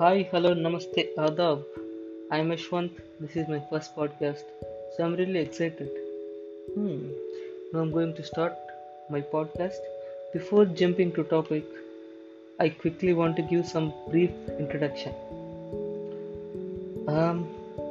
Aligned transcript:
Hi 0.00 0.24
hello 0.34 0.54
నమస్తే 0.54 1.14
Aadab 1.20 1.62
I'm 2.34 2.52
Yashwant 2.52 2.96
this 3.22 3.38
is 3.38 3.50
my 3.50 3.58
first 3.58 3.98
podcast 3.98 4.48
so 4.96 5.04
I'm 5.04 5.16
really 5.16 5.40
excited 5.40 5.94
I'm 7.76 7.92
going 7.92 8.14
to 8.14 8.22
start 8.22 8.58
my 9.12 9.20
podcast 9.20 9.84
before 10.34 10.68
jumping 10.68 11.12
to 11.12 11.20
topic 11.20 11.70
I 12.62 12.68
quickly 12.68 13.12
want 13.12 13.40
give 13.40 13.64
some 13.64 13.88
brief 13.88 14.50
introduction 14.50 15.16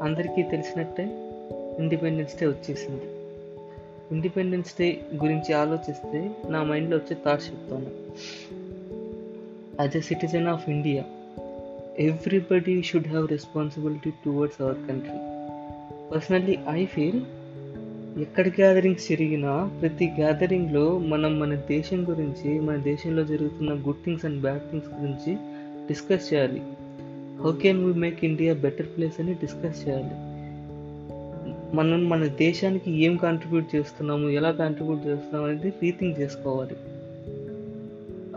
అందరికీ 0.01 0.43
తెలిసినట్టే 0.43 1.03
independence 1.79 2.39
day 2.39 2.47
వచ్చేసింది. 2.47 3.05
Independence 4.11 4.73
day 4.79 5.01
గురించి 5.15 5.53
ఆలోచిస్తే 5.53 6.31
నా 6.49 6.63
మైండ్లో 6.63 6.97
వచ్చే 6.97 7.17
thoughts 7.25 7.49
చెప్తాను. 7.49 7.91
As 9.81 9.97
a 9.97 9.99
citizen 9.99 10.47
of 10.47 10.69
India 10.69 11.03
everybody 11.99 12.83
should 12.83 13.07
have 13.07 13.27
responsibility 13.27 14.09
towards 14.09 14.61
our 14.61 14.75
country 14.75 15.17
personally 16.13 16.57
I 16.69 16.85
feel 16.85 17.21
ఎక్కడ 18.19 18.47
గ్యాదరింగ్స్ 18.47 19.09
జరిగినా 19.09 19.71
ప్రతి 19.81 20.05
గ్యాదరింగ్లో 20.05 20.99
మనం 20.99 21.39
మన 21.39 21.55
దేశం 21.55 22.09
గురించి 22.09 22.59
మన 22.59 22.75
దేశంలో 22.75 23.23
జరుగుతున్న 23.23 23.73
good 23.73 24.05
things 24.05 24.25
and 24.25 24.41
bad 24.41 24.61
things 24.61 24.87
గురించి 24.87 25.35
డిస్కస్ 25.87 26.33
చేయాలి. 26.33 26.61
How 27.43 27.55
can 27.55 27.85
we 27.85 27.93
make 27.93 28.25
India 28.25 28.53
better 28.53 28.85
place 28.85 29.21
అని 29.21 29.33
డిస్కస్ 29.33 29.87
చేయాలి. 29.87 30.15
మనం 31.75 32.09
మన 32.09 32.25
దేశానికి 32.25 32.91
ఏం 32.91 33.17
కాంట్రిబ్యూట్ 33.17 33.75
చేస్తున్నాము 33.75 34.29
ఎలా 34.29 34.51
కాంట్రిబ్యూట్ 34.51 35.07
చేస్తున్నాము 35.07 35.47
అనేది 35.47 35.73
రీథింక్ 35.83 36.19
చేసుకోవాలి. 36.19 36.75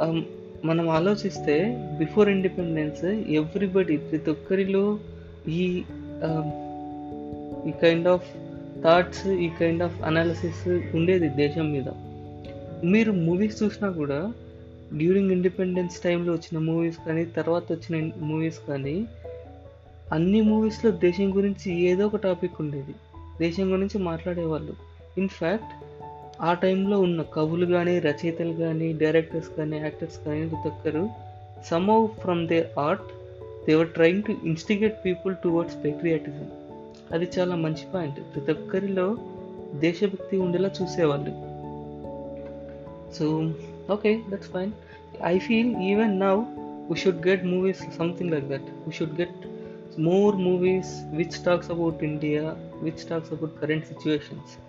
Um, 0.03 0.21
మనం 0.65 0.89
ఆలోచిస్తే 0.89 1.77
బిఫోర్ 1.99 2.29
ఇండిపెండెన్స్ 2.29 3.05
ఎవ్రీబడి 3.31 3.97
ప్రతి 3.97 4.31
ఒక్కరిలో 4.31 4.99
ఈ 5.49 5.85
um, 6.23 6.49
ఈ 7.69 7.73
కైండ్ 7.81 8.09
ఆఫ్ 8.09 8.27
థాట్స్ 8.83 9.27
ఈ 9.27 9.51
కైండ్ 9.59 9.83
ఆఫ్ 9.83 10.03
అనాలిసిస్ 10.03 10.69
ఉండేది 10.95 11.29
దేశం 11.29 11.73
మీద. 11.73 11.89
మీరు 12.85 13.13
మూవీస్ 13.13 13.63
చూసినా 13.63 13.91
కూడా 13.91 14.33
డ్యూరింగ్ 14.93 15.31
ఇండిపెండెన్స్ 15.31 16.03
టైంలో 16.03 16.33
వచ్చిన 16.33 16.59
మూవీస్ 16.59 16.99
కానీ 17.07 17.25
తర్వాత 17.25 17.73
వచ్చిన 17.73 18.11
మూవీస్ 18.17 18.59
కానీ 18.69 19.07
అన్ని 20.13 20.41
మూవీస్లో 20.41 20.91
దేశం 20.91 21.37
గురించి 21.37 21.81
ఏదో 21.81 22.07
ఒక 22.07 22.17
టాపిక్ 22.17 22.61
ఉండేది. 22.61 22.95
దేశం 23.41 23.73
గురించి 23.73 23.99
మాట్లాడేవాళ్ళు. 23.99 24.75
ఇన్ఫ్యాక్ట్ 25.19 25.73
ఆ 26.41 26.55
టైంలో 26.55 27.01
ఉన్న 27.01 27.23
కవులు 27.23 27.67
కానీ 27.67 27.99
రచయితలు 27.99 28.53
కానీ 28.53 28.93
డైరెక్టర్స్ 28.93 29.49
కానీ 29.59 29.79
యాక్టర్స్ 29.79 30.25
కానీ 30.25 30.49
ప్రతి 30.49 30.69
ఒక్కరు 30.69 31.09
somehow 31.71 32.07
from 32.07 32.49
their 32.49 32.71
art 32.79 33.03
they were 33.67 33.89
trying 33.89 34.23
to 34.23 34.35
instigate 34.45 35.05
people 35.05 35.35
towards 35.45 35.85
patriotism 35.85 36.47
అది 37.13 37.29
చాలా 37.39 37.55
మంచి 37.55 37.93
పాయింట్ 37.95 38.17
ప్రతి 38.35 38.51
ఒక్కరిలో 38.51 39.17
దేశభక్తి 39.75 40.37
ఉండేలా 40.37 40.71
చూసేవాళ్ళు. 40.83 41.31
So 43.15 43.53
okay 43.93 44.21
that's 44.31 44.49
fine 44.49 44.73
I 45.25 45.39
feel 45.39 45.77
even 45.77 46.21
now 46.21 46.37
we 46.89 46.95
should 46.95 47.29
get 47.29 47.45
movies 47.45 47.97
something 47.99 48.31
like 48.31 48.45
that 48.45 48.63
we 48.63 48.93
should 48.93 49.21
get 49.21 49.47
more 50.01 50.37
movies 50.37 51.17
which 51.17 51.45
talks 51.47 51.71
about 51.71 52.05
India 52.05 52.57
which 52.83 53.09
talks 53.11 53.33
about 53.33 53.53
current 53.61 53.87
situations 53.87 54.68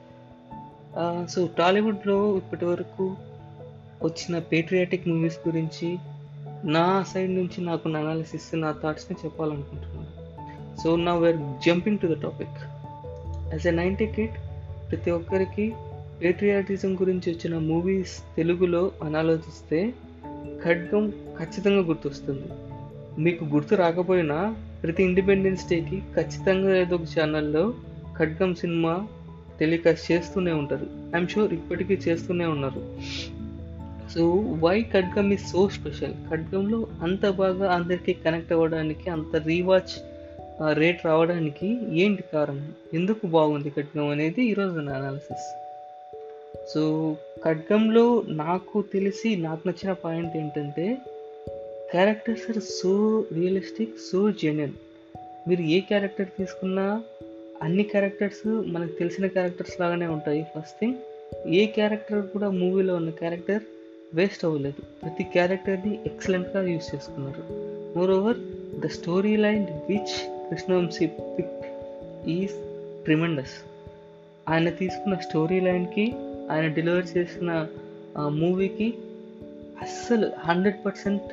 so 1.29 1.49
టాలీవుడ్లో 1.57 2.37
ఇప్పటి 2.37 2.65
వరకు 2.65 3.15
వచ్చిన 4.03 4.39
patriotic 4.39 5.07
movies 5.07 5.47
గురించి 5.47 5.97
నా 6.65 7.05
side 7.13 7.35
నుంచి 7.35 7.65
నాకు 7.65 7.89
analysis 7.89 8.55
నా 8.55 8.75
థాట్స్ని 8.83 9.17
చెప్పాలనుకుంటున్నాను. 9.25 10.09
సో 10.83 10.95
నా 10.95 11.15
we're 11.15 11.37
jumping 11.37 11.99
to 11.99 12.07
the 12.07 12.21
topic 12.21 12.57
as 13.53 13.67
a 13.67 13.71
ninety 13.71 14.05
kid 14.05 14.31
ప్రతి 14.89 15.11
ఒక్కరికి 15.11 15.73
పేట్రియాటిజం 16.21 16.95
గురించి 16.95 17.33
వచ్చిన 17.33 17.57
మూవీస్ 17.57 18.23
తెలుగులో 18.37 18.91
అనాలోచిస్తే 19.03 19.93
ఖడ్గం 20.63 21.13
ఖచ్చితంగా 21.39 21.81
గుర్తొస్తుంది. 21.81 22.49
మీకు 23.21 23.45
గుర్తు 23.45 23.75
రాకపోయినా 23.75 24.55
ప్రతి 24.83 25.03
ఇండిపెండెన్స్ 25.03 25.69
డేకి 25.69 26.01
ఖచ్చితంగా 26.15 26.75
ఏదో 26.77 26.95
ఒక 26.95 27.01
ఛానల్లో 27.01 27.73
ఖడ్గం 28.17 28.55
సినిమా 28.55 29.07
టెలికాస్ట్ 29.59 30.11
చేస్తూనే 30.11 30.51
ఉంటారు. 30.51 30.85
ఐఎమ్ 31.15 31.27
షూర్ 31.27 31.53
ఇప్పటికీ 31.53 31.93
చేస్తూనే 31.93 32.45
ఉన్నారు. 32.45 32.81
So 34.15 34.23
why 34.37 34.83
Khadgam 34.83 35.33
is 35.33 35.45
so 35.51 35.69
special 35.69 36.13
ఖడ్గంలో 36.29 36.87
అంత 37.01 37.29
బాగా 37.29 37.73
అందరికీ 37.73 38.13
కనెక్ట్ 38.13 38.53
అవ్వడానికి 38.53 39.09
అంత 39.09 39.35
రీవాచ్ 39.35 39.93
రేట్ 40.73 41.05
రావడానికి 41.05 41.99
ఏంటి 42.01 42.23
కారణం? 42.33 42.71
ఎందుకు 42.93 43.27
బాగుంది 43.27 43.69
ఖడ్గం 43.69 44.07
అనేది 44.09 44.41
ఈరోజు 44.43 44.79
నా 44.79 44.93
అనాలిసిస్ 44.93 45.47
సో 46.73 47.15
ఖడ్గంలో 47.45 48.23
నాకు 48.27 48.83
తెలిసి 48.93 49.35
నాకు 49.35 49.67
నచ్చిన 49.67 49.91
పాయింట్ 49.93 50.37
ఏంటంటే 50.37 50.97
characters 51.91 52.43
are 52.49 52.63
so 52.63 53.23
realistic 53.33 53.95
so 54.11 54.31
genuine 54.31 54.73
మీరు 55.47 55.61
ఏ 55.61 55.79
క్యారెక్టర్ 55.79 56.27
తీసుకున్నా 56.39 57.03
అన్ని 57.61 57.83
క్యారెక్టర్స్ 57.83 58.45
మనకు 58.75 58.93
తెలిసిన 58.99 59.25
క్యారెక్టర్స్ 59.27 59.75
లాగానే 59.81 60.07
ఉంటాయి. 60.07 60.41
ఫస్ట్ 60.53 60.77
థింగ్ 60.79 60.95
ఏ 61.59 61.65
క్యారెక్టర్ 61.65 62.21
కూడా 62.27 62.49
మూవీలో 62.49 62.93
ఉన్న 62.95 63.09
క్యారెక్టర్ 63.09 63.63
వేస్ట్ 64.13 64.45
అవ్వలేదు. 64.45 64.81
ప్రతి 65.01 65.23
క్యారెక్టర్ని 65.23 65.99
ఎక్సలెంట్గా 66.05 66.61
యూస్ 66.71 66.95
చేసుకున్నారు 66.95 67.43
moreover 68.11 68.39
the 68.79 68.87
story 68.87 69.35
line 69.35 69.65
which 69.89 70.15
Krishna Vamsi 70.49 71.07
pick 71.07 71.59
is 72.29 72.55
tremendous 73.03 73.55
ఆయన 74.49 74.69
తీసుకున్న 74.69 75.15
స్టోరీ 75.15 75.59
లైన్కి 75.59 76.05
ఆయన 76.51 76.67
డెలివర్ 76.67 77.07
చేసిన 77.17 77.67
మూవీకి 78.41 78.87
అస్సలు 79.81 80.27
హండ్రెడ్ 80.39 80.79
పర్సెంట్ 80.85 81.27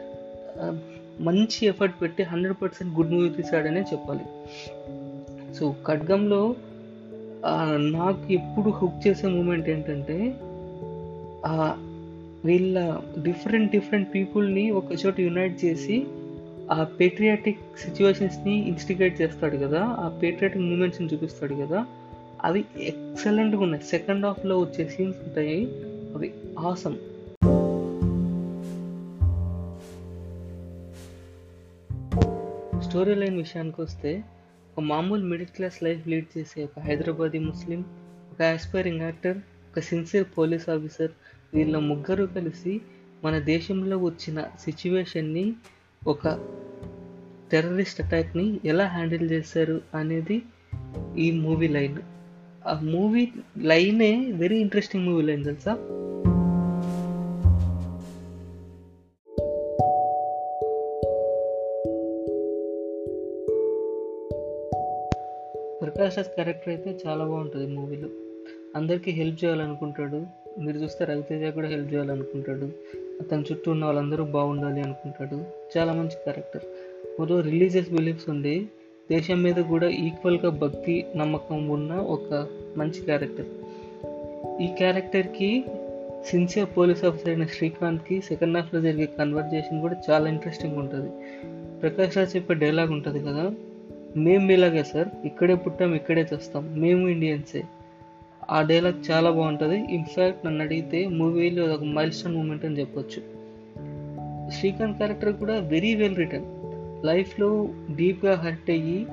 మంచి 1.20 1.60
ఎఫర్ట్ 1.66 1.96
పెట్టి 2.02 2.22
హండ్రెడ్ 2.22 2.56
పర్సెంట్ 2.62 2.90
గుడ్ 2.94 3.12
మూవీ 3.12 3.28
తీసాడనే 3.28 3.82
చెప్పాలి. 3.92 4.24
సో 5.56 5.74
ఖడ్గంలో 5.86 6.54
నాకు 7.76 8.32
ఎప్పుడు 8.32 8.70
హుక్ 8.70 9.08
చేసే 9.08 9.26
మూమెంట్ 9.26 9.68
ఏంటంటే 9.68 10.34
వీళ్ళ 12.44 13.00
డిఫరెంట్ 13.22 13.72
డిఫరెంట్ 13.72 14.14
పీపుల్ని 14.14 14.70
ఒక 14.70 14.84
చోట 15.06 15.20
యునైట్ 15.20 15.64
చేసి 15.64 16.06
ఆ 16.72 16.84
పేట్రియాటిక్ 16.84 17.58
సిచ్యువేషన్స్ని 17.84 18.68
ఇన్స్టిగేట్ 18.68 19.22
చేస్తాడు 19.22 19.56
కదా 19.56 19.82
ఆ 19.82 20.08
పేట్రియాటిక్ 20.22 20.62
మూమెంట్స్ని 20.62 21.08
చూపిస్తాడు 21.14 21.54
కదా 21.54 21.86
అవి 22.44 22.64
ఎక్సలెంట్గా 22.80 23.62
ఉన్నాయి. 23.62 23.84
సెకండ్ 23.84 24.26
హాఫ్లో 24.26 24.58
వచ్చే 24.58 24.88
సీన్స్ 24.88 25.18
ఉంటాయి. 25.26 25.60
అవి 26.14 26.32
ఆసమ్ 26.58 26.96
స్టోరీ 32.82 33.14
లైన్ 33.14 33.36
విషయానికి 33.36 33.80
వస్తే 33.82 34.22
ఒక 34.76 34.84
మామూలు 34.84 35.24
మిడిల్ 35.24 35.48
క్లాస్ 35.56 35.82
లైఫ్ 35.82 36.08
లీడ్ 36.08 36.38
చేసే 36.38 36.64
ఒక 36.64 36.78
హైదరాబాదీ 36.78 37.38
ముస్లిం 37.38 37.80
ఒక 38.32 38.42
ఆస్పైరింగ్ 38.42 39.00
యాక్టర్ 39.00 39.36
ఒక 39.36 39.80
సిన్సియర్ 39.80 40.26
పోలీస్ 40.38 40.68
ఆఫీసర్ 40.68 41.10
వీళ్ళ 41.54 41.78
ముగ్గురు 41.78 42.24
కలిసి 42.24 42.80
మన 43.24 43.38
దేశంలో 43.38 43.98
వచ్చిన 43.98 44.44
సిచ్యువేషన్ని 44.60 45.52
ఒక 46.06 46.28
టెర్రరిస్ట్ 47.52 48.00
అటాక్ని 48.00 48.60
ఎలా 48.64 48.86
హ్యాండిల్ 48.86 49.30
చేశారు 49.30 49.80
అనేది 49.94 50.42
ఈ 51.16 51.30
మూవీ 51.30 51.68
లైన్ 51.68 51.98
ఆ 52.66 52.80
మూవీ 52.82 53.32
లైనే 53.58 54.32
వెరీ 54.32 54.58
ఇంట్రెస్టింగ్ 54.58 55.04
మూవీ 55.04 55.22
లైన్ 55.22 55.44
తెలుసా? 55.44 55.74
ప్రకాష్ 66.16 66.34
క్యారెక్టర్ 66.34 66.68
అయితే 66.68 67.08
చాలా 67.08 67.24
బాగుంటుంది 67.24 67.66
మూవీలో. 67.66 68.08
అందరికీ 68.76 69.10
హెల్ప్ 69.10 69.44
చేయాలనుకుంటాడు. 69.44 70.26
మీరు 70.60 70.78
చూస్తే 70.78 71.04
రవితేజ 71.04 71.54
కూడా 71.54 71.68
హెల్ప్ 71.68 71.94
చేయాలనుకుంటాడు. 71.94 72.66
అతని 73.20 73.44
చుట్టూ 73.52 73.70
ఉన్న 73.70 73.84
వాళ్ళందరూ 73.84 74.24
బాగుండాలి 74.24 74.80
అనుకుంటాడు. 74.80 75.44
చాలా 75.78 75.92
మంచి 75.92 76.10
క్యారెక్టర్ 76.10 76.62
మరో 77.20 77.40
రిలీజియస్ 77.40 77.90
బిలీఫ్స్ 77.90 78.30
ఉండి. 78.30 78.66
దేశం 79.10 79.42
మీద 79.42 79.54
కూడా 79.54 79.88
ఈక్వల్గా 79.88 80.50
భక్తి 80.50 81.06
నమ్మకం 81.16 81.68
ఉన్న 81.68 81.92
ఒక 81.94 82.46
మంచి 82.76 83.04
క్యారెక్టర్ 83.04 83.46
ఈ 84.62 84.66
క్యారెక్టర్కి 84.66 85.64
సిన్సియర్ 86.24 86.68
పోలీస్ 86.76 87.04
ఆఫీసర్ 87.04 87.28
అయిన 87.28 87.46
శ్రీకాంత్కి 87.46 88.20
సెకండ్ 88.20 88.56
హాఫ్లో 88.56 88.80
జరిగే 88.80 89.06
కన్వర్జేషన్ 89.06 89.80
కూడా 89.80 89.96
చాలా 90.10 90.28
ఇంట్రెస్టింగ్ 90.28 90.76
ఉంటుంది. 90.76 91.10
ప్రకాష్ 91.80 92.16
రాజ్ 92.16 92.36
చెప్పే 92.36 92.54
డైలాగ్ 92.54 92.92
ఉంటుంది 92.92 93.20
కదా? 93.20 93.54
మేము 94.16 94.46
మీలాగే 94.46 94.82
సార్ 94.82 95.08
ఇక్కడే 95.24 95.54
పుట్టాం 95.54 95.94
ఇక్కడే 95.94 96.26
చేస్తాం. 96.34 96.80
మేము 96.80 97.08
ఇండియన్సే. 97.08 97.62
ఆ 98.50 98.62
డైలాగ్ 98.62 99.10
చాలా 99.10 99.30
బాగుంటుంది. 99.30 99.94
ఇన్ఫ్యాక్ట్ 99.94 100.46
నన్ను 100.46 100.64
అడిగితే 100.64 101.08
మూవీలో 101.08 101.64
ఒక 101.64 101.82
మైల్ 101.82 102.12
స్టోన్ 102.12 102.34
మూమెంట్ 102.34 102.64
అని 102.64 102.80
చెప్పొచ్చు. 102.80 103.36
శ్రీకాంత్ 104.50 104.96
క్యారెక్టర్ 104.96 105.32
కూడా 105.32 105.58
వెరీ 105.58 105.94
వెల్ 105.94 106.16
రిటర్న్ 106.16 106.46
లైఫ్లో 107.06 107.68
డీప్గా 107.96 108.34
హర్ట్ 108.34 108.70
అయ్యి 108.70 109.06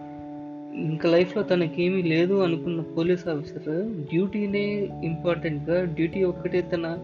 ఇంకా 0.75 1.09
లైఫ్లో 1.09 1.43
తనకేమీ 1.43 2.01
లేదు 2.01 2.33
అనుకున్న 2.33 2.81
పోలీస్ 2.81 3.27
ఆఫీసర్ 3.27 3.85
డ్యూటీనే 3.85 4.89
ఇంపార్టెంట్గా 5.03 5.85
డ్యూటీ 5.85 6.23
ఒక్కటే 6.23 6.61
తన 6.61 6.97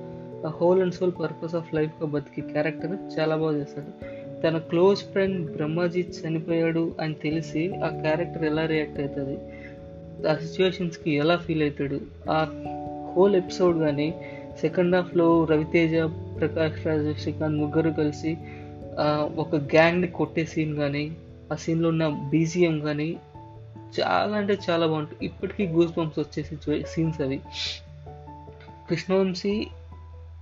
whole 0.48 0.82
and 0.82 0.94
soul 0.94 1.12
purpose 1.20 1.56
of 1.56 1.74
లైఫ్గా 1.74 2.10
బతికే 2.10 2.52
క్యారెక్టర్ 2.52 3.20
చాలా 3.20 3.36
బాగా 3.36 3.58
చేస్తాడు. 3.58 4.19
తన 4.44 4.58
క్లోజ్ 4.58 5.00
ఫ్రెండ్ 5.00 5.52
బ్రహ్మాజీ 5.52 6.02
చనిపోయాడు 6.02 6.96
అని 7.00 7.14
తెలిసి 7.14 7.76
ఆ 7.76 7.88
క్యారెక్టర్ 7.88 8.44
ఎలా 8.44 8.66
రియాక్ట్ 8.66 9.00
అవుతుంది? 9.00 9.38
ఆ 10.28 10.36
సిచ్యువేషన్స్కి 10.36 11.12
ఎలా 11.12 11.38
ఫీల్ 11.38 11.62
అవుతాడు? 11.62 12.00
ఆ 12.30 12.48
హోల్ 13.16 13.36
ఎపిసోడ్ 13.36 13.78
కానీ 13.78 14.14
సెకండ్ 14.62 14.96
హాఫ్లో 14.96 15.46
రవితేజ 15.46 15.96
ప్రకాష్ 16.40 16.88
రాజ్ 16.88 17.20
శ్రీకాంత్ 17.20 17.58
ముగ్గురు 17.58 17.90
కలిసి 17.90 18.38
ఒక 19.36 19.56
గ్యాంగ్ని 19.56 20.08
కొట్టే 20.08 20.46
సీన్ 20.46 20.76
కానీ 20.76 21.12
ఆ 21.52 21.56
సీన్లో 21.56 21.90
ఉన్న 21.90 22.08
బీజిఎం 22.30 22.80
కానీ 22.80 23.16
చాలా 24.02 24.38
అంటే 24.38 24.58
చాలా 24.70 24.88
బాగుంటుంది. 24.88 25.26
ఇప్పటికీ 25.26 25.68
గూస్ 25.68 25.92
బంప్స్ 25.98 26.20
వచ్చే 26.20 26.84
సీన్స్ 26.88 27.22
అవి. 27.22 27.40
కృష్ణవంశీ 28.90 29.68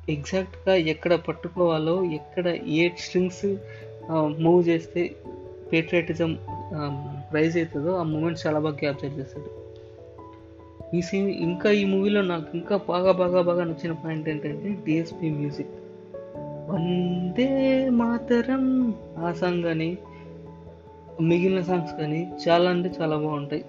ఎగ్జాక్ట్గా 0.10 0.76
ఎక్కడ 0.76 1.16
పట్టుకోవాలో 1.16 2.04
ఎక్కడ 2.04 2.48
ఏ 2.48 2.90
స్ట్రింగ్స్ 2.90 3.46
మూవ్ 4.12 4.70
చేస్తే 4.70 5.16
పేట్రియటిజం 5.74 6.38
రైజ్ 7.34 7.58
అవుతుందో 7.58 7.96
ఆ 7.96 8.04
మూమెంట్స్ 8.04 8.48
చాలా 8.48 8.60
బాగా 8.60 8.76
క్యాప్చర్ 8.76 9.20
చేస్తాడు 9.20 9.68
ఈ 10.96 11.02
సీన్ 11.02 11.30
ఇంకా 11.30 11.72
ఈ 11.72 11.86
మూవీలో 11.86 12.22
నాకు 12.22 12.46
ఇంకా 12.54 12.80
బాగా 12.90 13.12
బాగా 13.12 13.42
బాగా 13.42 13.64
నచ్చిన 13.64 13.92
పాయింట్ 13.92 14.30
ఏంటంటే 14.30 14.78
డిఎస్పి 14.86 15.30
మ్యూజిక్ 15.30 15.68
వందే 16.70 17.90
మాతరం 17.90 18.94
ఆ 19.18 19.32
సాంగ్ 19.32 19.64
కానీ 19.64 19.98
మిగిలిన 21.22 21.62
సాంగ్స్ 21.62 21.94
కానీ 21.94 22.28
చాలా 22.48 22.70
అంటే 22.70 22.92
చాలా 23.02 23.18
బాగుంటాయి. 23.18 23.66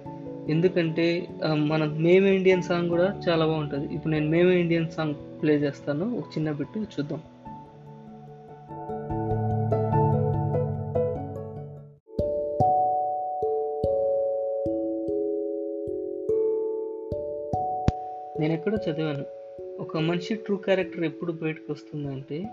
ఎందుకంటే 0.48 1.28
మన 1.54 1.84
మేమే 1.84 2.34
ఇండియన్ 2.34 2.62
సాంగ్ 2.62 2.88
కూడా 2.88 3.20
చాలా 3.28 3.46
బాగుంటుంది. 3.46 3.94
ఇప్పుడు 3.94 4.12
నేను 4.12 4.28
మేమే 4.28 4.60
ఇండియన్ 4.60 4.88
సాంగ్ 4.90 5.14
ప్లే 5.14 5.54
చేస్తాను. 5.54 6.16
ఒక 6.18 6.24
చిన్న 6.38 6.52
బిట్టు 6.52 6.78
చూద్దాం. 6.78 7.22
ఎక్కడో 18.78 18.96
చదివాను. 18.96 19.24
ఒక 19.80 19.96
మనిషి 19.96 20.34
ట్రూ 20.34 20.56
క్యారెక్టర్ 20.56 21.04
ఎప్పుడు 21.04 21.32
బయటకు 21.32 21.72
వస్తుందంటే 21.72 22.44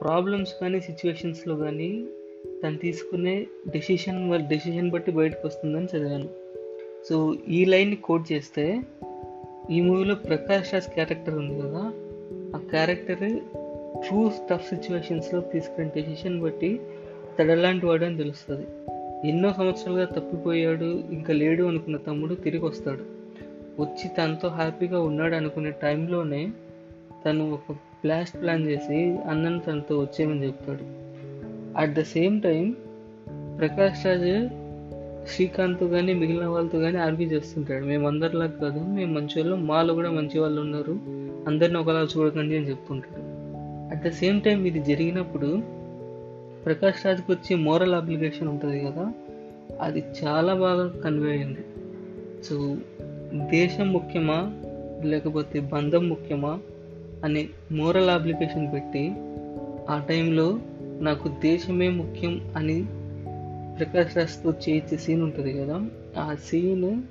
ప్రాబ్లమ్స్ 0.00 0.54
కానీ 0.60 0.80
సిచ్యువేషన్స్లో 0.80 1.56
కానీ 1.56 2.04
తను 2.62 2.76
తీసుకునే 2.76 3.46
డెసిషన్ 3.68 4.48
డెసిషన్ 4.48 4.90
బట్టి 4.90 5.10
బయటకు 5.10 5.48
వస్తుందని 5.48 5.96
చదివాను. 5.96 6.28
సో 7.08 7.34
ఈ 7.48 7.64
లైన్ని 7.64 7.96
కోట్ 7.96 8.32
చేస్తే 8.32 8.80
ఈ 9.70 9.80
మూవీలో 9.80 10.14
ప్రకాష్ 10.14 10.74
రాజ్ 10.74 10.84
క్యారెక్టర్ 10.84 11.34
ఉంది 11.34 11.62
కదా 11.62 11.92
ఆ 12.56 12.58
క్యారెక్టర్ 12.70 13.40
ట్రూ 13.98 14.30
టఫ్ 14.50 14.68
సిచ్యువేషన్స్లో 14.68 15.40
తీసుకునే 15.40 15.90
డెసిషన్ 15.96 16.40
బట్టి 16.40 16.80
తడలాంటి 17.38 17.86
వాడు 17.86 18.04
అని 18.04 18.16
తెలుస్తుంది. 18.16 18.66
ఎన్నో 19.28 19.52
సంవత్సరాలుగా 19.52 20.04
తప్పిపోయాడు 20.04 21.02
ఇంకా 21.10 21.32
లేడు 21.32 21.64
అనుకున్న 21.64 21.96
తమ్ముడు 21.96 22.34
తిరిగి 22.34 22.64
వస్తాడు. 22.64 23.17
వచ్చి 23.80 24.08
తనతో 24.08 24.48
హ్యాపీగా 24.48 25.00
ఉన్నాడు 25.00 25.34
అనుకునే 25.34 25.70
టైంలోనే 25.70 26.52
తను 27.26 27.52
ఒక 27.52 27.72
బ్లాస్ట్ 27.72 28.40
ప్లాన్ 28.40 28.66
చేసి 28.66 29.18
అన్నను 29.28 29.60
తనతో 29.60 29.98
వచ్చేయమని 29.98 30.46
చెప్తాడు. 30.46 30.84
At 31.78 31.92
the 31.92 32.02
same 32.02 32.42
time 32.42 32.76
Prakash 33.58 34.06
Raj 34.06 34.48
Srikanth 35.28 35.84
కానీ 35.84 36.12
మిగిలిన 36.12 36.46
వాళ్ళతో 36.46 36.78
కానీ 36.78 36.98
ఆర్గ్యూ 36.98 37.28
చేస్తుంటాడు. 37.28 37.84
మేము 37.84 38.06
అందరిలా 38.06 38.46
కాదు 38.46 38.80
మేము 38.80 39.12
మంచి 39.12 39.42
వాళ్ళు 39.42 39.56
మాలో 39.56 39.94
కూడా 39.94 40.10
మంచి 40.10 40.38
వాళ్ళు 40.38 40.60
ఉన్నారు. 40.60 40.92
అందరిని 41.46 41.78
ఒకలా 41.78 42.00
చూడకండి 42.00 42.56
అని 42.56 42.68
చెప్తుంటాడు. 42.68 43.22
అట్ 43.94 44.04
ద 44.04 44.10
సేమ్ 44.10 44.40
టైం 44.40 44.64
ఇది 44.64 44.82
జరిగినప్పుడు 44.82 45.62
ప్రకాష్ 46.64 47.06
రాజ్కి 47.06 47.32
వచ్చే 47.32 47.56
మోరల్ 47.56 47.94
అప్లికేషన్ 47.94 48.48
ఉంటుంది 48.48 48.80
కదా 48.80 49.12
అది 49.80 50.04
చాలా 50.24 50.54
బాగా 50.54 50.88
కన్వే 51.04 51.30
అయింది. 51.30 51.60
సో 52.44 52.76
దేశం 53.32 53.92
ముఖ్యమా 53.92 54.52
లేకపోతే 55.04 55.60
బంధం 55.60 56.08
ముఖ్యమా 56.08 56.60
అనే 57.24 57.48
మోరల్ 57.72 58.08
అప్లికేషన్ 58.08 58.72
పెట్టి 58.72 59.12
ఆ 59.90 60.06
టైంలో 60.08 60.58
నాకు 61.00 61.28
దేశమే 61.28 61.88
ముఖ్యం 61.88 62.54
అని 62.56 62.84
ప్రకాష్ 63.78 64.16
రాజ్తో 64.16 64.50
చేయించే 64.50 64.96
సీన్ 64.96 65.22
ఉంటుంది 65.22 65.58
కదా 65.58 65.90
ఆ 66.18 66.36
సీన్ 66.44 67.02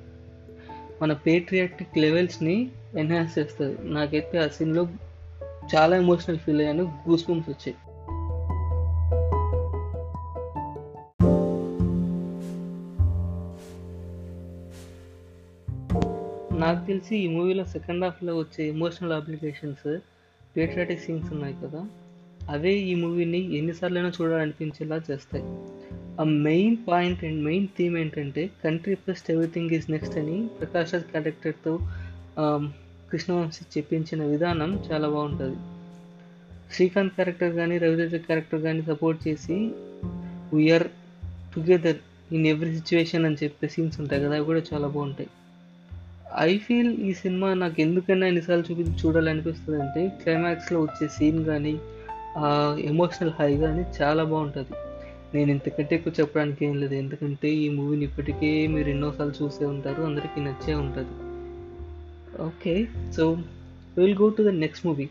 మన 1.02 1.12
పేట్రియాటిక్ 1.12 1.98
లెవెల్స్ని 1.98 2.68
ఎన్హాన్స్ 2.96 3.38
చేస్తుంది. 3.38 3.76
నాకైతే 3.82 4.38
ఆ 4.38 4.46
సీన్లో 4.46 4.88
చాలా 5.74 5.96
ఎమోషనల్ 5.96 6.38
ఫీల్ 6.38 6.58
అయ్యాను 6.58 6.92
గూస్ 7.08 7.30
బంప్స్ 7.30 7.50
వచ్చాయి. 7.50 7.76
తెలిసి 16.98 17.16
ఈ 17.16 17.26
మూవీలో 17.28 17.64
సెకండ్ 17.64 18.04
హాఫ్లో 18.04 18.36
వచ్చే 18.36 18.68
ఎమోషనల్ 18.68 19.12
అప్లికేషన్స్ 19.12 19.98
పేట్రియాటిక్ 20.56 21.00
సీన్స్ 21.00 21.32
ఉన్నాయి 21.32 21.54
కదా. 21.64 21.80
అవే 22.50 22.72
ఈ 22.74 22.94
మూవీని 22.94 23.40
ఎన్నిసార్లైనా 23.58 24.12
చూడాలనిపించేలా 24.20 25.00
చేస్తాయి. 25.10 25.44
ఆ 26.20 26.24
main 26.24 26.76
point 26.88 27.24
and 27.24 27.44
main 27.44 27.68
theme 27.78 27.98
ఏంటంటే 27.98 28.50
country 28.64 28.94
first 28.94 29.30
everything 29.30 29.70
is 29.70 29.90
next 29.90 30.18
అని 30.18 30.48
ప్రకాష్ 30.60 30.94
రాజ్ 30.94 31.04
క్యారెక్టర్తో 31.04 31.78
కృష్ణవంశీ 33.12 33.64
చెప్పించిన 33.78 34.24
విధానం 34.24 34.84
చాలా 34.92 35.08
బాగుంటుంది. 35.08 35.58
శ్రీకాంత్ 36.74 37.14
క్యారెక్టర్ 37.14 37.54
కానీ 37.54 37.78
రవితేజ 37.78 38.14
క్యారెక్టర్ 38.14 38.62
కానీ 38.62 38.82
సపోర్ట్ 38.82 39.28
చేసి 39.28 39.70
we are 40.54 40.88
together 41.54 41.96
in 42.34 42.46
every 42.46 42.70
situation 42.74 43.26
అని 43.26 43.36
చెప్పే 43.44 43.68
సీన్స్ 43.68 44.00
ఉంటాయి 44.00 44.22
కదా 44.24 44.36
అవి 44.36 44.44
కూడా 44.44 44.62
చాలా 44.74 44.88
బాగుంటాయి. 44.88 45.30
ఐ 46.36 46.58
ఫీల్ 46.58 47.00
ఈ 47.00 47.14
సినిమా 47.14 47.54
నాకు 47.54 47.80
ఎందుకైనా 47.80 48.26
ఎన్నిసార్లు 48.26 48.64
చూపించి 48.70 49.06
చూడాలనిపిస్తుంది 49.06 49.82
అంటే 49.82 50.08
క్లైమాక్స్లో 50.22 50.82
వచ్చే 50.82 51.08
సీన్ 51.08 51.44
కానీ 51.44 51.78
ఆ 52.36 52.76
ఎమోషనల్ 52.80 53.32
హై 53.38 53.56
కానీ 53.56 53.84
చాలా 54.02 54.24
బాగుంటుంది. 54.24 54.74
నేను 55.34 55.50
ఇంతకంటే 55.50 55.96
ఎక్కువ 55.96 56.12
చెప్పడానికి 56.20 56.66
ఏం 56.66 56.80
లేదు. 56.80 56.94
ఎందుకంటే 56.94 57.48
ఈ 57.48 57.68
మూవీని 57.68 58.04
ఇప్పటికే 58.04 58.66
మీరు 58.66 58.88
ఎన్నోసార్లు 58.88 59.44
చూసే 59.44 59.64
ఉంటారు. 59.64 60.02
అందరికీ 60.02 60.40
నచ్చే 60.40 60.74
ఉంటుంది. 60.74 61.14
Okay 62.42 62.86
so 63.12 63.32
will 63.98 64.14
go 64.14 64.28
to 64.28 64.42
the 64.42 64.48
next 64.48 64.86
movie 64.86 65.08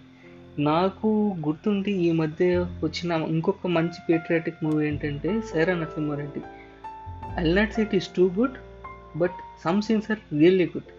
నాకు 0.59 1.33
గుర్తుండి 1.47 1.91
ఈ 1.91 2.11
మధ్య 2.11 2.57
వచ్చిన 2.83 3.11
ఇంకొక 3.11 3.67
మంచి 3.67 3.99
పేట్రియాటిక్ 4.09 4.63
మూవీ 4.63 4.87
ఏంటంటే 4.87 5.41
Sye Raa 5.41 5.73
Narasimha Reddy 5.73 6.41
I 7.39 7.53
not 7.53 7.73
set 7.73 7.95
is 7.95 8.09
too 8.17 8.31
good 8.39 8.57
but 9.17 9.31
some 9.63 9.81
scenes 9.81 10.11
are 10.11 10.19
really 10.39 10.65
good 10.65 10.91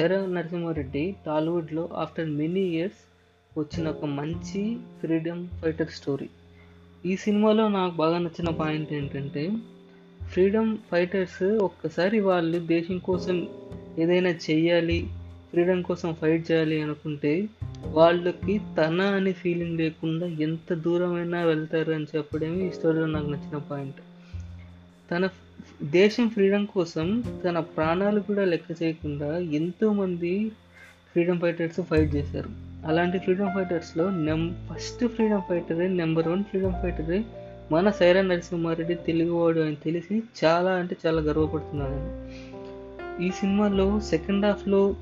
Sye Raa 0.00 0.26
Narasimha Reddy 0.26 1.16
టాలీవుడ్లో 1.26 1.88
ఆఫ్టర్ 1.96 2.28
మెనీ 2.28 2.60
ఇయర్స్ 2.60 3.00
వచ్చిన 3.58 3.88
ఒక 3.88 4.04
మంచి 4.04 4.76
ఫ్రీడమ్ 5.00 5.48
ఫైటర్ 5.48 5.88
స్టోరీ. 5.88 6.28
ఈ 7.06 7.16
సినిమాలో 7.16 7.68
నాకు 7.68 7.94
బాగా 7.94 8.18
నచ్చిన 8.18 8.50
పాయింట్ 8.50 8.92
ఏంటంటే 8.92 9.50
ఫ్రీడమ్ 10.32 10.76
ఫైటర్స్ 10.90 11.42
ఒక్కసారి 11.42 12.20
వాళ్ళు 12.20 12.58
దేశం 12.58 12.98
కోసం 12.98 13.48
ఏదైనా 13.98 14.28
చెయ్యాలి 14.28 15.06
ఫ్రీడమ్ 15.50 15.82
కోసం 15.82 16.14
ఫైట్ 16.14 16.50
చేయాలి 16.50 16.82
అనుకుంటే 16.82 17.48
వాళ్ళకి 17.86 18.60
తన 18.78 19.00
అనే 19.00 19.32
ఫీలింగ్ 19.32 19.78
లేకుండా 19.78 20.26
ఎంత 20.26 20.74
దూరమైనా 20.74 21.44
వెళ్తారు 21.44 21.92
అని 21.92 22.06
చెప్పడమే 22.16 22.68
ఈ 22.68 22.70
స్టోరీలో 22.70 23.06
నాకు 23.06 23.26
నచ్చిన 23.26 23.56
పాయింట్. 23.56 23.96
తన 25.10 25.26
దేశం 25.82 26.28
ఫ్రీడమ్ 26.28 26.66
కోసం 26.66 27.24
తన 27.44 27.58
ప్రాణాలు 27.58 28.20
కూడా 28.20 28.44
లెక్క 28.44 28.82
చేయకుండా 28.82 29.38
ఎంతోమంది 29.38 30.52
ఫ్రీడమ్ 31.12 31.40
ఫైటర్స్ 31.40 31.80
ఫైట్ 31.80 32.14
చేశారు. 32.14 32.50
అలాంటి 32.86 33.18
ఫ్రీడమ్ 33.18 33.54
ఫైటర్స్లో 33.54 34.10
నెం 34.10 34.68
ఫస్ట్ 34.70 35.06
ఫ్రీడమ్ 35.06 35.42
ఫైటరే 35.48 35.88
నెంబర్ 35.88 36.28
వన్ 36.28 36.44
ఫ్రీడమ్ 36.44 36.82
ఫైటరే 36.82 37.24
మన 37.72 37.90
సైరా 37.90 38.22
నరసింహారెడ్డి 38.22 38.94
తెలుగువాడు 38.94 39.60
అని 39.60 39.76
తెలిసి 39.76 40.22
చాలా 40.44 40.70
అంటే 40.70 40.96
చాలా 41.06 41.20
గర్వపడుతున్నాను 41.20 42.00
ఈ 43.22 43.30
సినిమాలో 43.30 44.00
సెకండ్ 44.00 44.46
హాఫ్లో 44.46 44.96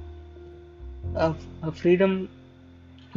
ఆ 1.19 1.35
ఫ్రీడమ్ 1.69 2.27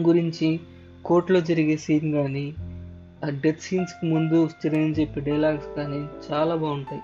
గురించి 0.01 0.60
కోర్టులో 1.06 1.41
జరిగే 1.41 1.77
సీన్ 1.77 2.12
కానీ 2.12 2.53
ఆ 3.25 3.30
డెత్ 3.30 3.62
సీన్స్కి 3.62 4.06
ముందు 4.06 4.50
చిరంజీవి 4.65 5.01
చెప్పే 5.01 5.22
డైలాగ్స్ 5.22 5.75
కానీ 5.77 6.32
చాలా 6.32 6.56
బాగుంటాయి. 6.56 7.01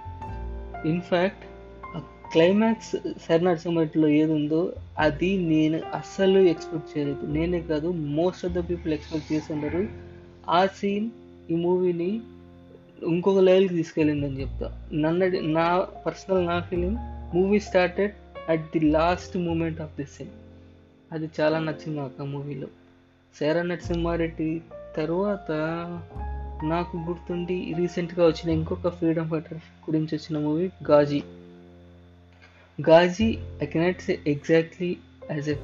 ఇన్ఫ్యాక్ట్ 0.85 1.45
క్లైమాక్స్ 2.31 2.95
సర్ 3.23 4.05
ఏది 4.05 4.31
ఉందో 4.31 4.73
అది 4.99 5.37
నేను 5.37 5.81
అస్సలు 5.93 6.39
ఎక్స్పెక్ట్ 6.39 6.97
చేయలేదు. 6.97 7.25
నేనే 7.25 7.61
కాదు 7.61 7.87
most 7.87 8.45
of 8.45 8.53
the 8.53 8.69
people 8.69 8.93
expect 8.93 9.33
చేసి 9.33 9.53
ఉండరు 9.53 9.87
ఆ 10.49 10.65
సీన్ 10.65 11.09
ఈ 11.49 11.55
మూవీని 11.55 12.21
ఇంకొక 13.03 13.39
లెవెల్కి 13.39 13.73
తీసుకెళ్ళిందని 13.73 14.41
చెప్తా. 14.41 14.89
నన్ను 14.93 15.25
నా 15.39 15.87
పర్సనల్ 16.05 16.45
నా 16.45 16.59
feeling 16.59 16.97
movie 17.35 17.59
started 17.59 18.11
at 18.49 18.61
the 18.61 18.79
last 18.79 19.37
moment 19.37 19.81
of 19.81 19.97
the 19.97 20.05
scene 20.05 20.29
అది 21.11 21.29
చాలా 21.39 21.59
నచ్చింది 21.59 21.99
నాకు 21.99 22.23
ఆ 22.23 22.25
మూవీలో 22.25 22.67
శారా 23.39 23.61
నరసింహారెడ్డి 23.61 24.61
తర్వాత 24.97 25.51
నాకు 26.63 26.97
గుర్తుండి 26.97 27.73
రీసెంట్గా 27.77 28.25
వచ్చిన 28.25 28.49
ఇంకొక 28.49 28.87
ఫ్రీడమ్ 28.87 29.29
ఫైటర్ 29.29 29.57
గురించి 29.57 30.15
వచ్చిన 30.15 30.43
movie 30.43 30.69
Ghazi. 30.89 31.23
Ghazi 32.89 33.37
I 33.61 33.65
cannot 33.65 34.01
say 34.01 34.19
exactly 34.27 34.97
as 35.31 35.49
a 35.49 35.55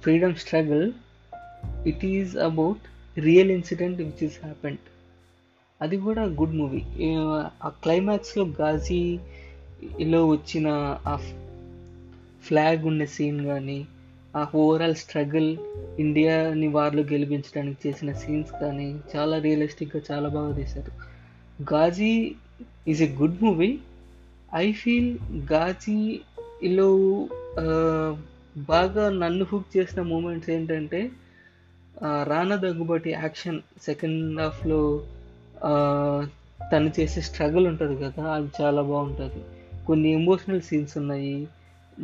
freedom 0.00 0.34
struggle. 0.34 0.92
It 1.86 2.04
is 2.04 2.36
about 2.36 2.78
real 3.20 3.50
incident 3.50 4.02
which 4.02 4.24
is 4.24 4.38
happened 4.42 4.78
అది 5.82 5.96
కూడా 5.96 6.24
గుడ్ 6.24 6.54
మూవీ. 6.54 6.82
ఆ 7.62 7.68
క్లైమాక్స్లో 7.68 8.44
గాజీలో 8.44 10.26
వచ్చిన 10.26 10.98
ఆ 11.06 11.16
ఫ్లాగ్ 12.44 12.84
ఉన్న 12.84 13.04
సీన్ 13.04 13.44
కానీ 13.44 13.86
ఆ 14.36 14.46
ఓవరాల్ 14.54 14.94
స్ట్రగుల్ 14.94 15.56
ఇండియాని 15.98 16.68
వార్లు 16.68 17.02
గెలిపించడానికి 17.02 17.88
చేసిన 17.88 18.12
సీన్స్ 18.12 18.52
కానీ 18.60 19.00
చాలా 19.16 19.38
రియలిస్టిక్గా 19.38 20.02
చాలా 20.10 20.28
బాగా 20.28 20.52
తీశారు. 20.56 20.92
Ghazi 21.72 22.34
is 22.88 23.02
a 23.02 23.08
good 23.16 23.38
movie 23.42 23.78
I 24.54 24.72
feel 24.72 25.10
గాజీలో 25.52 26.88
బాగా 28.68 29.10
నన్ను 29.10 29.44
హుక్ 29.52 29.76
చేసిన 29.76 30.02
మూమెంట్స్ 30.02 30.50
ఏంటంటే 30.50 31.10
రానా 32.24 32.56
దగ్గుబాటి 32.56 33.10
యాక్షన్ 33.10 33.60
సెకండ్ 33.82 34.40
హాఫ్లో 34.40 34.80
తను 36.72 36.90
చేసే 37.00 37.20
స్ట్రగుల్ 37.20 37.66
ఉంటుంది 37.66 37.96
కదా 38.04 38.24
అది 38.34 38.48
చాలా 38.60 38.82
బాగుంటుంది. 38.82 39.42
కొన్ని 39.86 40.08
ఎమోషనల్ 40.12 40.60
సీన్స్ 40.60 40.98
ఉన్నాయి. 40.98 41.48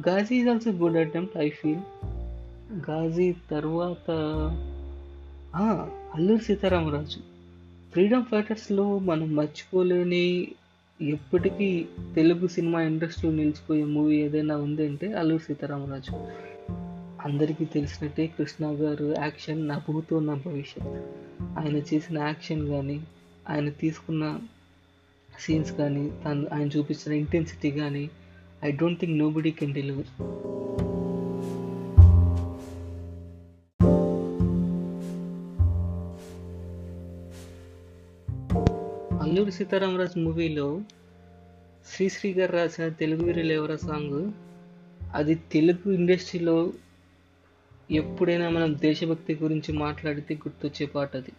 Ghazi 0.09 0.35
is 0.37 0.49
also 0.49 0.71
good 0.71 0.97
attempt 0.97 1.37
I 1.39 1.49
feel 1.61 1.83
Ghazi 2.73 3.35
తర్వాత 3.51 4.11
అల్లూరి 6.15 6.43
సీతారామరాజు. 6.43 7.21
ఫ్రీడమ్ 7.93 8.25
ఫైటర్స్లో 8.25 8.99
మనం 8.99 9.37
మర్చిపోలేని 9.37 10.49
ఎప్పటికీ 11.01 11.87
తెలుగు 12.15 12.47
సినిమా 12.47 12.83
ఇండస్ట్రీలో 12.83 13.35
నిలిచిపోయే 13.37 13.85
మూవీ 13.85 14.17
ఏదైనా 14.17 14.57
ఉంది 14.57 14.87
అంటే 14.87 15.13
అల్లూరి 15.13 15.43
సీతారామరాజు. 15.43 16.13
అందరికీ 17.29 17.65
తెలిసినట్టే 17.65 18.27
కృష్ణ 18.27 18.67
గారు 18.67 19.15
యాక్షన్ 19.19 19.69
నా 19.69 19.83
భూతో 19.89 20.21
నా 20.21 20.35
భవిష్యత్. 20.35 21.03
ఆయన 21.59 21.77
చేసిన 21.77 22.19
యాక్షన్ 22.19 22.69
కానీ 22.69 23.01
ఆయన 23.49 23.69
తీసుకున్న 23.69 24.39
సీన్స్ 25.41 25.73
కానీ 25.73 26.13
తను 26.25 26.47
ఆయన 26.53 26.69
చూపించిన 26.69 27.13
ఇంటెన్సిటీ 27.13 27.71
కానీ 27.71 28.11
I 28.65 28.71
don't 28.71 29.01
think 29.01 29.19
nobody 29.31 29.51
can 29.51 29.75
deliver. 29.75 30.07
Alluri 39.49 39.65
Sitarama Raju 39.65 40.19
మూవీలో 40.19 40.81
శ్రీశ్రీ 41.87 42.33
గారు 42.33 42.53
రాసిన 42.53 42.89
తెలుగు 42.89 43.25
వీరులు 43.25 43.77
సాంగ్? 43.77 44.33
అది 45.15 45.35
తెలుగు 45.35 45.93
ఇండస్ట్రీలో 45.93 46.73
ఎప్పుడైనా 47.91 48.49
మనం 48.49 48.77
దేశభక్తి 48.79 49.35
గురించి 49.35 49.73
మాట్లాడితే 49.73 50.35
గుర్తొచ్చే 50.35 50.87
పాట 50.87 51.17
అది. 51.17 51.33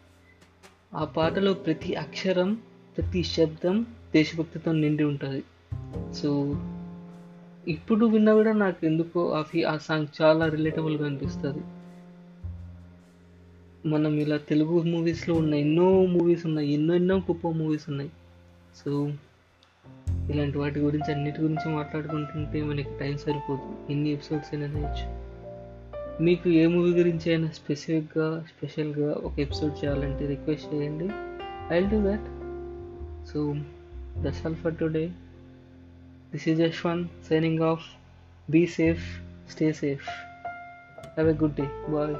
ఆ 0.93 1.03
పాటలో 1.03 1.53
ప్రతి 1.53 1.95
అక్షరం 1.95 2.53
ప్రతి 2.97 3.23
శబ్దం 3.23 3.85
దేశభక్తితో 4.13 4.71
నిండి 4.71 5.03
ఉంటుంది. 5.03 5.43
సో 6.13 6.55
ఇప్పుడు 7.67 8.05
విన్నా 8.05 8.33
కూడా 8.33 8.53
నాకు 8.53 8.85
ఎందుకో 8.85 9.31
ఆ 9.31 9.41
ఫీ 9.41 9.63
ఆ 9.63 9.77
సాంగ్ 9.77 10.07
చాలా 10.21 10.47
రిలేటబుల్గా 10.47 11.05
అనిపిస్తుంది. 11.05 11.78
మనం 13.85 14.15
ఇలా 14.15 14.37
తెలుగు 14.37 14.81
మూవీస్లో 14.81 15.35
ఉన్న 15.35 15.53
ఎన్నో 15.53 16.05
మూవీస్ 16.05 16.45
ఉన్నాయి 16.45 16.73
ఎన్నో 16.73 16.95
ఎన్నో 16.95 17.17
గొప్ప 17.17 17.47
మూవీస్ 17.47 17.89
ఉన్నాయి. 17.89 18.11
సో 18.85 19.11
ఇలాంటి 20.29 20.57
వాటి 20.57 20.79
గురించి 20.79 21.13
అన్నిటి 21.13 21.41
గురించి 21.41 21.69
మాట్లాడుకుంటుంటే 21.69 22.63
మనకి 22.63 22.89
టైం 22.99 23.17
సరిపోదు. 23.17 23.91
ఎన్ని 23.91 24.09
ఎపిసోడ్స్ 24.09 24.55
అయినా 24.55 24.67
చేయొచ్చు. 24.67 25.29
మీకు 26.23 26.49
ఏ 26.49 26.67
మూవీ 26.67 26.91
గురించి 26.91 27.31
అయినా 27.31 27.49
స్పెసిఫిక్గా 27.49 28.45
స్పెషల్గా 28.47 29.11
ఒక 29.11 29.39
ఎపిసోడ్ 29.39 29.85
చేయాలంటే 29.85 30.27
రిక్వెస్ట్ 30.27 30.73
చేయండి. 30.73 31.09
I 31.73 31.79
do 31.79 32.03
that 32.03 32.25
so 33.27 33.55
that's 34.17 34.45
all 34.45 34.55
for 34.55 34.75
today 34.75 35.07
this 36.33 36.49
is 36.49 36.61
Yashwan 36.61 37.07
signing 37.29 37.59
off 37.59 37.85
be 38.51 38.65
safe 38.65 39.21
stay 39.51 39.71
safe 39.73 40.07
have 41.03 41.29
a 41.29 41.33
good 41.33 41.55
day 41.55 41.63
bye 41.63 42.15